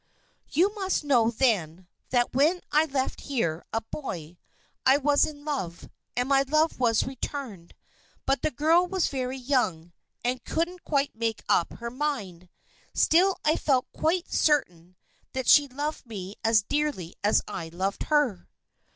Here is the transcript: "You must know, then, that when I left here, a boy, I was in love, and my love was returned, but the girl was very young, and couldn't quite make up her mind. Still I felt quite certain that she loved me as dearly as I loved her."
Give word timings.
"You 0.49 0.73
must 0.73 1.03
know, 1.03 1.29
then, 1.29 1.87
that 2.09 2.33
when 2.33 2.61
I 2.71 2.85
left 2.85 3.21
here, 3.21 3.63
a 3.71 3.81
boy, 3.81 4.39
I 4.83 4.97
was 4.97 5.25
in 5.25 5.45
love, 5.45 5.91
and 6.17 6.27
my 6.27 6.41
love 6.41 6.79
was 6.79 7.03
returned, 7.03 7.75
but 8.25 8.41
the 8.41 8.49
girl 8.49 8.87
was 8.87 9.09
very 9.09 9.37
young, 9.37 9.93
and 10.23 10.43
couldn't 10.43 10.83
quite 10.83 11.13
make 11.15 11.43
up 11.47 11.73
her 11.73 11.91
mind. 11.91 12.49
Still 12.95 13.35
I 13.45 13.55
felt 13.55 13.91
quite 13.93 14.33
certain 14.33 14.95
that 15.33 15.47
she 15.47 15.67
loved 15.67 16.07
me 16.07 16.33
as 16.43 16.63
dearly 16.63 17.13
as 17.23 17.43
I 17.47 17.69
loved 17.69 18.01
her." 18.05 18.49